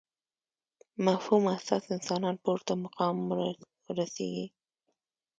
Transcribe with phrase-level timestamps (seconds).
[1.07, 3.15] مفهوم اساس انسانان پورته مقام
[3.87, 4.47] ورسېږي.